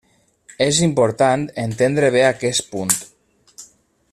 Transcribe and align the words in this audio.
És 0.65 0.79
important 0.85 1.43
entendre 1.65 2.09
bé 2.17 2.25
aquest 2.31 2.65
punt. 2.73 2.97